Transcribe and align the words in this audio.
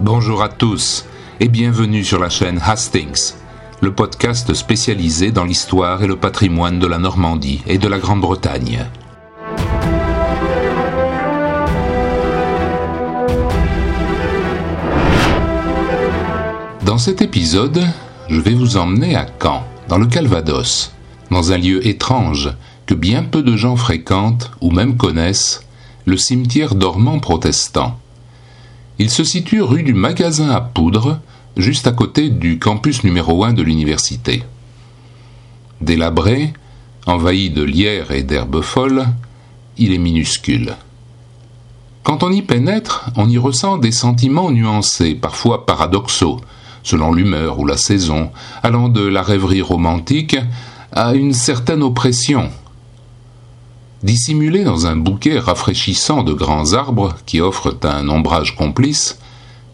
Bonjour 0.00 0.44
à 0.44 0.48
tous 0.48 1.06
et 1.40 1.48
bienvenue 1.48 2.04
sur 2.04 2.20
la 2.20 2.30
chaîne 2.30 2.60
Hastings, 2.64 3.32
le 3.80 3.92
podcast 3.92 4.54
spécialisé 4.54 5.32
dans 5.32 5.42
l'histoire 5.42 6.04
et 6.04 6.06
le 6.06 6.14
patrimoine 6.14 6.78
de 6.78 6.86
la 6.86 6.98
Normandie 6.98 7.62
et 7.66 7.78
de 7.78 7.88
la 7.88 7.98
Grande-Bretagne. 7.98 8.86
Dans 16.86 16.98
cet 16.98 17.20
épisode, 17.20 17.84
je 18.28 18.40
vais 18.40 18.54
vous 18.54 18.76
emmener 18.76 19.16
à 19.16 19.26
Caen, 19.42 19.64
dans 19.88 19.98
le 19.98 20.06
Calvados, 20.06 20.92
dans 21.32 21.50
un 21.50 21.58
lieu 21.58 21.84
étrange 21.84 22.50
que 22.86 22.94
bien 22.94 23.24
peu 23.24 23.42
de 23.42 23.56
gens 23.56 23.74
fréquentent 23.74 24.52
ou 24.60 24.70
même 24.70 24.96
connaissent, 24.96 25.64
le 26.04 26.16
cimetière 26.16 26.76
dormant 26.76 27.18
protestant. 27.18 27.98
Il 29.00 29.10
se 29.10 29.22
situe 29.22 29.62
rue 29.62 29.84
du 29.84 29.94
Magasin 29.94 30.50
à 30.50 30.60
Poudre, 30.60 31.20
juste 31.56 31.86
à 31.86 31.92
côté 31.92 32.30
du 32.30 32.58
campus 32.58 33.04
numéro 33.04 33.44
1 33.44 33.52
de 33.52 33.62
l'université. 33.62 34.42
Délabré, 35.80 36.52
envahi 37.06 37.50
de 37.50 37.62
lierre 37.62 38.10
et 38.10 38.24
d'herbes 38.24 38.60
folles, 38.60 39.06
il 39.76 39.92
est 39.92 39.98
minuscule. 39.98 40.74
Quand 42.02 42.24
on 42.24 42.32
y 42.32 42.42
pénètre, 42.42 43.10
on 43.14 43.28
y 43.28 43.38
ressent 43.38 43.78
des 43.78 43.92
sentiments 43.92 44.50
nuancés, 44.50 45.14
parfois 45.14 45.64
paradoxaux, 45.64 46.40
selon 46.82 47.12
l'humeur 47.12 47.60
ou 47.60 47.66
la 47.66 47.76
saison, 47.76 48.32
allant 48.64 48.88
de 48.88 49.06
la 49.06 49.22
rêverie 49.22 49.62
romantique 49.62 50.36
à 50.90 51.14
une 51.14 51.34
certaine 51.34 51.84
oppression, 51.84 52.50
Dissimulé 54.02 54.62
dans 54.62 54.86
un 54.86 54.94
bouquet 54.94 55.40
rafraîchissant 55.40 56.22
de 56.22 56.32
grands 56.32 56.72
arbres 56.72 57.16
qui 57.26 57.40
offrent 57.40 57.76
un 57.82 58.08
ombrage 58.08 58.54
complice, 58.54 59.18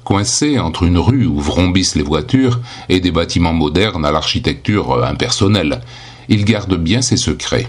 coincé 0.03 0.59
entre 0.59 0.85
une 0.85 0.99
rue 0.99 1.27
où 1.27 1.41
vrombissent 1.41 1.95
les 1.95 2.03
voitures 2.03 2.61
et 2.89 3.01
des 3.01 3.11
bâtiments 3.11 3.53
modernes 3.53 4.07
à 4.07 4.13
l'architecture 4.13 5.05
impersonnelle, 5.05 5.83
il 6.29 6.47
garde 6.47 6.77
bien 6.77 7.03
ses 7.03 7.19
secrets. 7.19 7.69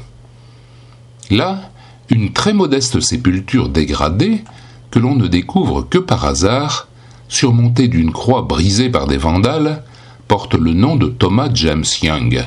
Là, 1.30 1.72
une 2.10 2.32
très 2.32 2.54
modeste 2.54 3.00
sépulture 3.00 3.68
dégradée, 3.70 4.44
que 4.92 5.00
l'on 5.00 5.16
ne 5.16 5.28
découvre 5.28 5.82
que 5.82 5.98
par 5.98 6.24
hasard, 6.24 6.88
surmontée 7.28 7.88
d'une 7.88 8.12
croix 8.12 8.44
brisée 8.44 8.90
par 8.90 9.08
des 9.08 9.18
vandales, 9.18 9.84
porte 10.28 10.54
le 10.54 10.74
nom 10.74 10.96
de 10.96 11.08
Thomas 11.08 11.50
James 11.54 11.84
Young, 12.02 12.46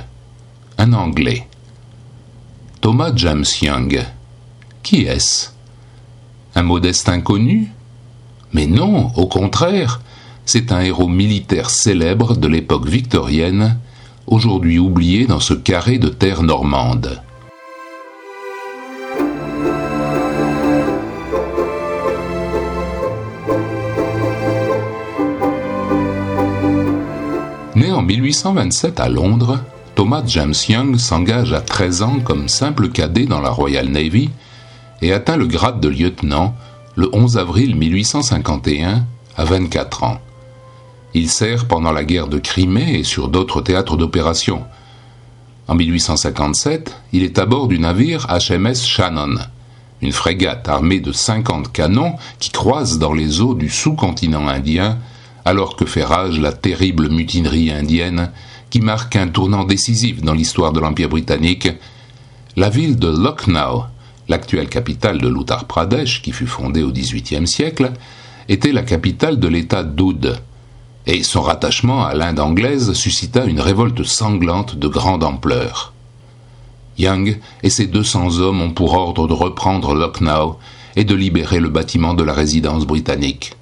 un 0.78 0.92
Anglais. 0.92 1.47
Thomas 2.80 3.12
James 3.16 3.44
Young. 3.60 4.04
Qui 4.82 5.02
est-ce? 5.02 5.48
Un 6.54 6.62
modeste 6.62 7.08
inconnu? 7.08 7.68
Mais 8.52 8.66
non, 8.66 9.10
au 9.16 9.26
contraire, 9.26 10.00
c'est 10.46 10.72
un 10.72 10.80
héros 10.80 11.08
militaire 11.08 11.70
célèbre 11.70 12.36
de 12.36 12.46
l'époque 12.46 12.86
victorienne, 12.86 13.78
aujourd'hui 14.26 14.78
oublié 14.78 15.26
dans 15.26 15.40
ce 15.40 15.54
carré 15.54 15.98
de 15.98 16.08
terre 16.08 16.42
normande. 16.42 17.20
Né 27.74 27.92
en 27.92 28.02
1827 28.02 29.00
à 29.00 29.08
Londres, 29.08 29.58
Thomas 29.98 30.22
James 30.28 30.54
Young 30.68 30.96
s'engage 30.96 31.52
à 31.52 31.60
13 31.60 32.02
ans 32.02 32.20
comme 32.20 32.46
simple 32.46 32.88
cadet 32.88 33.27
dans 33.27 33.41
la 33.41 33.50
Royal 33.50 33.88
Navy 33.88 34.30
et 35.02 35.12
atteint 35.12 35.36
le 35.36 35.48
grade 35.48 35.80
de 35.80 35.88
lieutenant 35.88 36.54
le 36.94 37.10
11 37.12 37.36
avril 37.36 37.74
1851 37.74 39.04
à 39.36 39.44
24 39.44 40.04
ans. 40.04 40.20
Il 41.14 41.28
sert 41.28 41.66
pendant 41.66 41.91
la 41.91 42.04
guerre 42.04 42.28
de 42.28 42.38
Crimée 42.38 43.00
et 43.00 43.03
sur 43.03 43.26
d'autres 43.26 43.60
théâtres 43.60 43.97
d'opération. 43.97 44.62
En 45.66 45.75
1857, 45.75 46.94
il 47.12 47.25
est 47.25 47.41
à 47.41 47.44
bord 47.44 47.66
du 47.66 47.80
navire 47.80 48.28
HMS 48.28 48.76
Shannon, 48.76 49.34
une 50.00 50.12
frégate 50.12 50.69
armée 50.69 51.00
de 51.00 51.10
50 51.10 51.72
canons 51.72 52.15
qui 52.38 52.50
croise 52.50 53.00
dans 53.00 53.15
les 53.15 53.41
eaux 53.41 53.54
du 53.54 53.69
sous-continent 53.69 54.47
indien 54.47 54.98
alors 55.44 55.75
que 55.75 55.86
fait 55.86 56.04
rage 56.04 56.38
la 56.38 56.53
terrible 56.53 57.09
mutinerie 57.09 57.72
indienne 57.72 58.30
qui 58.70 58.80
marque 58.80 59.16
un 59.16 59.28
tournant 59.28 59.64
décisif 59.64 60.20
dans 60.22 60.34
l'histoire 60.34 60.72
de 60.72 60.80
l'Empire 60.80 61.08
britannique, 61.08 61.68
la 62.56 62.70
ville 62.70 62.98
de 62.98 63.08
Lucknow, 63.08 63.84
l'actuelle 64.28 64.68
capitale 64.68 65.20
de 65.20 65.28
l'Uttar 65.28 65.66
Pradesh 65.66 66.22
qui 66.22 66.32
fut 66.32 66.46
fondée 66.46 66.82
au 66.82 66.90
XVIIIe 66.90 67.46
siècle, 67.46 67.92
était 68.48 68.72
la 68.72 68.82
capitale 68.82 69.38
de 69.38 69.48
l'État 69.48 69.82
d'Oud, 69.82 70.40
et 71.06 71.22
son 71.22 71.40
rattachement 71.40 72.04
à 72.04 72.14
l'Inde 72.14 72.40
anglaise 72.40 72.92
suscita 72.92 73.44
une 73.44 73.60
révolte 73.60 74.02
sanglante 74.04 74.76
de 74.76 74.88
grande 74.88 75.24
ampleur. 75.24 75.92
Young 76.98 77.38
et 77.62 77.70
ses 77.70 77.86
200 77.86 78.40
hommes 78.40 78.60
ont 78.60 78.72
pour 78.72 78.94
ordre 78.94 79.28
de 79.28 79.32
reprendre 79.32 79.94
Lucknow 79.94 80.58
et 80.96 81.04
de 81.04 81.14
libérer 81.14 81.60
le 81.60 81.68
bâtiment 81.68 82.12
de 82.12 82.24
la 82.24 82.32
résidence 82.32 82.86
britannique. 82.86 83.54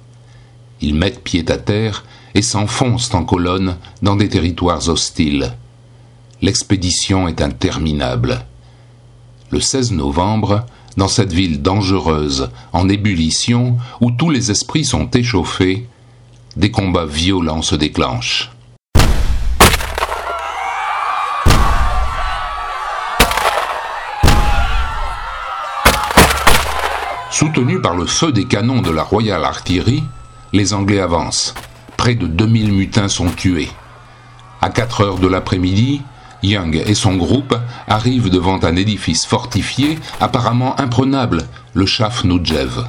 Ils 0.81 0.95
mettent 0.95 1.23
pied 1.23 1.45
à 1.49 1.57
terre 1.57 2.03
et 2.37 2.43
s'enfoncent 2.43 3.15
en 3.15 3.25
colonne 3.25 3.77
dans 4.03 4.15
des 4.15 4.29
territoires 4.29 4.89
hostiles. 4.89 5.53
L'expédition 6.43 7.27
est 7.27 7.41
interminable. 7.41 8.45
Le 9.49 9.59
16 9.59 9.93
novembre, 9.93 10.63
dans 10.97 11.07
cette 11.07 11.33
ville 11.33 11.63
dangereuse, 11.63 12.51
en 12.73 12.89
ébullition, 12.89 13.77
où 14.01 14.11
tous 14.11 14.29
les 14.29 14.51
esprits 14.51 14.85
sont 14.85 15.09
échauffés, 15.09 15.87
des 16.55 16.69
combats 16.69 17.07
violents 17.07 17.63
se 17.63 17.73
déclenchent. 17.73 18.51
Soutenus 27.31 27.81
par 27.81 27.95
le 27.95 28.05
feu 28.05 28.31
des 28.31 28.45
canons 28.45 28.83
de 28.83 28.91
la 28.91 29.01
Royal 29.01 29.43
Artillery, 29.43 30.03
les 30.53 30.75
Anglais 30.75 30.99
avancent 30.99 31.55
près 32.07 32.15
de 32.15 32.27
2000 32.27 32.71
mutins 32.71 33.09
sont 33.09 33.29
tués. 33.31 33.67
À 34.61 34.69
4 34.69 35.01
heures 35.01 35.19
de 35.19 35.27
l'après-midi, 35.27 36.01
Young 36.41 36.81
et 36.87 36.93
son 36.93 37.17
groupe 37.17 37.53
arrivent 37.85 38.29
devant 38.29 38.63
un 38.63 38.77
édifice 38.77 39.25
fortifié 39.25 39.99
apparemment 40.21 40.79
imprenable, 40.79 41.43
le 41.73 41.85
Shaf 41.85 42.23
Nujev. 42.23 42.85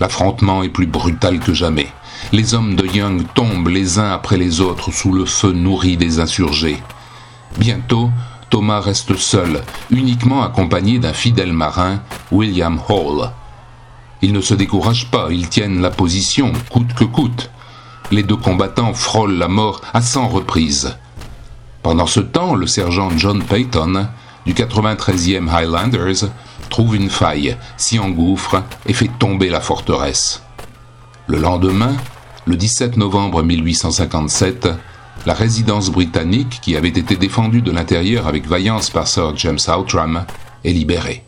L'affrontement 0.00 0.64
est 0.64 0.70
plus 0.70 0.88
brutal 0.88 1.38
que 1.38 1.54
jamais. 1.54 1.86
Les 2.32 2.54
hommes 2.54 2.74
de 2.74 2.84
Young 2.84 3.22
tombent 3.32 3.68
les 3.68 4.00
uns 4.00 4.10
après 4.10 4.38
les 4.38 4.60
autres 4.60 4.90
sous 4.90 5.12
le 5.12 5.24
feu 5.24 5.52
nourri 5.52 5.96
des 5.96 6.18
insurgés. 6.18 6.82
Bientôt, 7.58 8.10
Thomas 8.50 8.80
reste 8.80 9.14
seul, 9.14 9.62
uniquement 9.90 10.42
accompagné 10.42 10.98
d'un 10.98 11.12
fidèle 11.12 11.52
marin, 11.52 12.00
William 12.32 12.80
Hall. 12.88 13.30
Ils 14.20 14.32
ne 14.32 14.40
se 14.40 14.54
découragent 14.54 15.12
pas, 15.12 15.28
ils 15.30 15.48
tiennent 15.48 15.80
la 15.80 15.90
position 15.90 16.50
coûte 16.70 16.92
que 16.92 17.04
coûte 17.04 17.50
les 18.10 18.22
deux 18.22 18.36
combattants 18.36 18.94
frôlent 18.94 19.38
la 19.38 19.48
mort 19.48 19.80
à 19.92 20.00
cent 20.00 20.28
reprises. 20.28 20.96
Pendant 21.82 22.06
ce 22.06 22.20
temps, 22.20 22.54
le 22.54 22.66
sergent 22.66 23.10
John 23.16 23.42
Payton, 23.42 24.08
du 24.44 24.54
93e 24.54 25.48
Highlanders, 25.48 26.28
trouve 26.68 26.96
une 26.96 27.10
faille, 27.10 27.56
s'y 27.76 27.98
engouffre 27.98 28.62
et 28.86 28.92
fait 28.92 29.10
tomber 29.18 29.48
la 29.48 29.60
forteresse. 29.60 30.42
Le 31.26 31.38
lendemain, 31.38 31.96
le 32.44 32.56
17 32.56 32.96
novembre 32.96 33.42
1857, 33.42 34.68
la 35.26 35.34
résidence 35.34 35.90
britannique, 35.90 36.60
qui 36.62 36.76
avait 36.76 36.88
été 36.88 37.16
défendue 37.16 37.62
de 37.62 37.72
l'intérieur 37.72 38.28
avec 38.28 38.46
vaillance 38.46 38.90
par 38.90 39.08
Sir 39.08 39.36
James 39.36 39.58
Outram, 39.68 40.24
est 40.64 40.72
libérée. 40.72 41.24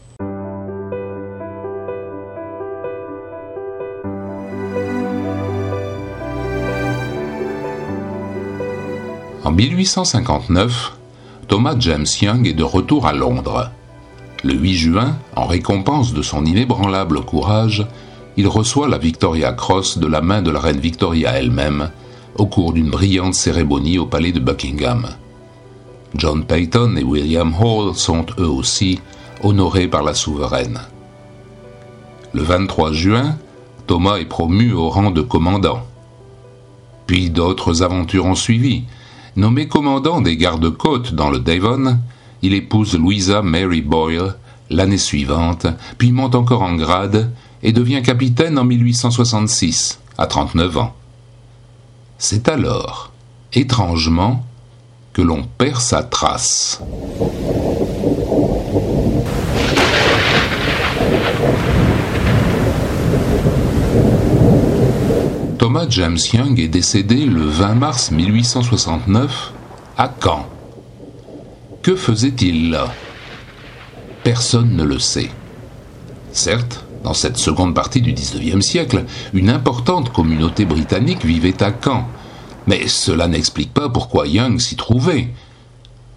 En 9.48 9.52
1859, 9.52 10.92
Thomas 11.48 11.74
James 11.78 12.04
Young 12.20 12.46
est 12.46 12.52
de 12.52 12.62
retour 12.62 13.06
à 13.06 13.14
Londres. 13.14 13.70
Le 14.44 14.52
8 14.52 14.74
juin, 14.74 15.16
en 15.36 15.46
récompense 15.46 16.12
de 16.12 16.20
son 16.20 16.44
inébranlable 16.44 17.22
courage, 17.22 17.86
il 18.36 18.46
reçoit 18.46 18.88
la 18.88 18.98
Victoria 18.98 19.54
Cross 19.54 19.96
de 19.96 20.06
la 20.06 20.20
main 20.20 20.42
de 20.42 20.50
la 20.50 20.60
reine 20.60 20.80
Victoria 20.80 21.30
elle-même, 21.30 21.90
au 22.36 22.44
cours 22.44 22.74
d'une 22.74 22.90
brillante 22.90 23.32
cérémonie 23.32 23.98
au 23.98 24.04
palais 24.04 24.32
de 24.32 24.38
Buckingham. 24.38 25.08
John 26.14 26.44
Peyton 26.44 26.96
et 26.98 27.02
William 27.02 27.54
Hall 27.58 27.94
sont 27.94 28.26
eux 28.38 28.50
aussi 28.50 29.00
honorés 29.42 29.88
par 29.88 30.02
la 30.02 30.12
souveraine. 30.12 30.78
Le 32.34 32.42
23 32.42 32.92
juin, 32.92 33.38
Thomas 33.86 34.18
est 34.18 34.26
promu 34.26 34.74
au 34.74 34.90
rang 34.90 35.10
de 35.10 35.22
commandant. 35.22 35.86
Puis 37.06 37.30
d'autres 37.30 37.82
aventures 37.82 38.26
ont 38.26 38.34
suivi, 38.34 38.84
Nommé 39.38 39.68
commandant 39.68 40.20
des 40.20 40.36
gardes-côtes 40.36 41.14
dans 41.14 41.30
le 41.30 41.38
Devon, 41.38 42.00
il 42.42 42.54
épouse 42.54 42.98
Louisa 42.98 43.40
Mary 43.40 43.82
Boyle 43.82 44.34
l'année 44.68 44.98
suivante, 44.98 45.68
puis 45.96 46.10
monte 46.10 46.34
encore 46.34 46.62
en 46.62 46.74
grade 46.74 47.30
et 47.62 47.70
devient 47.70 48.02
capitaine 48.02 48.58
en 48.58 48.64
1866, 48.64 50.00
à 50.18 50.26
39 50.26 50.78
ans. 50.78 50.96
C'est 52.18 52.48
alors, 52.48 53.12
étrangement, 53.52 54.44
que 55.12 55.22
l'on 55.22 55.44
perd 55.44 55.80
sa 55.80 56.02
trace. 56.02 56.82
Thomas 65.68 65.90
James 65.90 66.16
Young 66.32 66.58
est 66.60 66.68
décédé 66.68 67.26
le 67.26 67.42
20 67.42 67.74
mars 67.74 68.10
1869 68.10 69.52
à 69.98 70.10
Caen. 70.18 70.48
Que 71.82 71.94
faisait-il 71.94 72.70
là? 72.70 72.90
Personne 74.24 74.74
ne 74.74 74.82
le 74.82 74.98
sait. 74.98 75.30
Certes, 76.32 76.86
dans 77.04 77.12
cette 77.12 77.36
seconde 77.36 77.74
partie 77.74 78.00
du 78.00 78.14
XIXe 78.14 78.64
siècle, 78.64 79.04
une 79.34 79.50
importante 79.50 80.10
communauté 80.10 80.64
britannique 80.64 81.26
vivait 81.26 81.62
à 81.62 81.70
Caen, 81.84 82.08
mais 82.66 82.88
cela 82.88 83.28
n'explique 83.28 83.74
pas 83.74 83.90
pourquoi 83.90 84.26
Young 84.26 84.58
s'y 84.60 84.74
trouvait, 84.74 85.28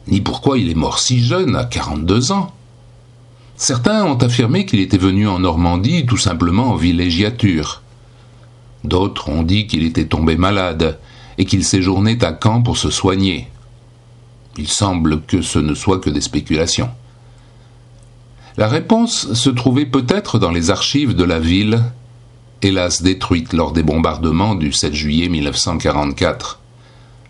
ni 0.08 0.22
pourquoi 0.22 0.60
il 0.60 0.72
est 0.72 0.76
mort 0.76 0.98
si 0.98 1.22
jeune, 1.22 1.58
à 1.58 1.66
42 1.66 2.32
ans. 2.32 2.54
Certains 3.58 4.06
ont 4.06 4.16
affirmé 4.16 4.66
qu'il 4.66 4.80
était 4.80 4.98
venu 4.98 5.28
en 5.28 5.40
Normandie 5.40 6.06
tout 6.06 6.16
simplement 6.16 6.70
en 6.70 6.78
villégiature. 6.78 7.82
D'autres 8.84 9.30
ont 9.30 9.44
dit 9.44 9.68
qu'il 9.68 9.84
était 9.84 10.08
tombé 10.08 10.36
malade 10.36 11.00
et 11.38 11.46
qu'il 11.46 11.64
séjournait 11.64 12.24
à 12.24 12.38
Caen 12.42 12.62
pour 12.62 12.78
se 12.78 12.90
soigner. 12.90 13.48
Il 14.58 14.68
semble 14.68 15.22
que 15.22 15.42
ce 15.42 15.60
ne 15.60 15.74
soit 15.74 16.00
que 16.00 16.10
des 16.10 16.22
spéculations. 16.22 16.90
La 18.58 18.68
réponse 18.68 19.34
se 19.34 19.50
trouvait 19.50 19.86
peut-être 19.86 20.40
dans 20.40 20.52
les 20.52 20.72
archives 20.72 21.16
de 21.16 21.24
la 21.24 21.40
ville, 21.40 21.84
hélas 22.62 23.02
détruite 23.02 23.54
lors 23.54 23.72
des 23.72 23.84
bombardements 23.84 24.56
du 24.56 24.74
7 24.74 24.94
juillet 24.94 25.30
1944. 25.30 26.60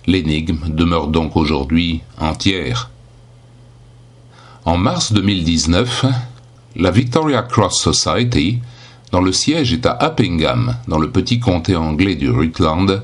L'énigme 0.07 0.67
demeure 0.67 1.07
donc 1.07 1.37
aujourd'hui 1.37 2.01
entière. 2.19 2.89
En 4.65 4.77
mars 4.77 5.13
2019, 5.13 6.05
la 6.75 6.91
Victoria 6.91 7.43
Cross 7.43 7.81
Society 7.81 8.59
dont 9.11 9.21
le 9.21 9.31
siège 9.31 9.73
est 9.73 9.85
à 9.85 9.97
Uppingham, 10.01 10.77
dans 10.87 10.97
le 10.97 11.11
petit 11.11 11.39
comté 11.39 11.75
anglais 11.75 12.15
du 12.15 12.29
Rutland, 12.29 13.03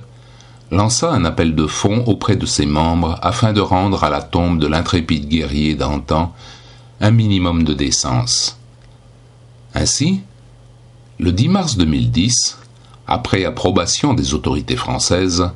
lança 0.71 1.11
un 1.11 1.25
appel 1.25 1.55
de 1.55 1.67
fonds 1.67 2.03
auprès 2.05 2.35
de 2.35 2.45
ses 2.45 2.65
membres 2.65 3.17
afin 3.21 3.53
de 3.53 3.61
rendre 3.61 4.03
à 4.03 4.09
la 4.09 4.21
tombe 4.21 4.59
de 4.59 4.67
l'intrépide 4.67 5.27
guerrier 5.27 5.75
d'antan 5.75 6.33
un 6.99 7.11
minimum 7.11 7.63
de 7.63 7.73
décence. 7.73 8.59
Ainsi, 9.75 10.21
le 11.19 11.31
10 11.31 11.49
mars 11.49 11.77
2010, 11.77 12.57
après 13.07 13.45
approbation 13.45 14.13
des 14.13 14.33
autorités 14.33 14.75
françaises, 14.75 15.49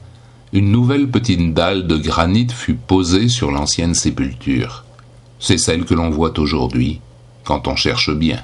une 0.54 0.72
nouvelle 0.72 1.10
petite 1.10 1.54
dalle 1.54 1.88
de 1.88 1.98
granit 1.98 2.48
fut 2.50 2.76
posée 2.76 3.30
sur 3.30 3.52
l'ancienne 3.52 3.96
sépulture. 3.96 4.84
C'est 5.40 5.58
celle 5.58 5.86
que 5.86 5.94
l'on 5.94 6.10
voit 6.10 6.38
aujourd'hui, 6.40 7.00
quand 7.44 7.68
on 7.68 7.76
cherche 7.76 8.12
bien. 8.12 8.44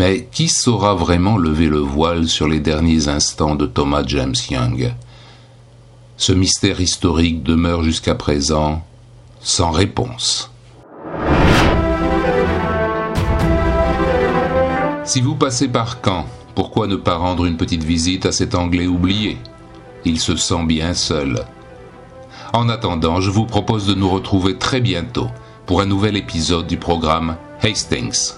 Mais 0.00 0.26
qui 0.32 0.48
saura 0.48 0.94
vraiment 0.94 1.36
lever 1.36 1.66
le 1.66 1.76
voile 1.76 2.26
sur 2.26 2.48
les 2.48 2.58
derniers 2.58 3.08
instants 3.08 3.54
de 3.54 3.66
Thomas 3.66 4.02
James 4.06 4.34
Young? 4.48 4.94
Ce 6.16 6.32
mystère 6.32 6.80
historique 6.80 7.42
demeure 7.42 7.82
jusqu'à 7.82 8.14
présent 8.14 8.82
sans 9.40 9.70
réponse. 9.70 10.52
Si 15.04 15.20
vous 15.20 15.34
passez 15.34 15.68
par 15.68 15.98
Caen, 16.02 16.24
pourquoi 16.54 16.86
ne 16.86 16.96
pas 16.96 17.16
rendre 17.16 17.44
une 17.44 17.58
petite 17.58 17.84
visite 17.84 18.24
à 18.24 18.32
cet 18.32 18.54
Anglais 18.54 18.86
oublié? 18.86 19.36
Il 20.06 20.18
se 20.18 20.34
sent 20.34 20.64
bien 20.64 20.94
seul. 20.94 21.44
En 22.54 22.70
attendant, 22.70 23.20
je 23.20 23.30
vous 23.30 23.44
propose 23.44 23.86
de 23.86 23.92
nous 23.92 24.08
retrouver 24.08 24.56
très 24.56 24.80
bientôt 24.80 25.28
pour 25.66 25.82
un 25.82 25.86
nouvel 25.86 26.16
épisode 26.16 26.66
du 26.66 26.78
programme 26.78 27.36
Hastings. 27.62 28.32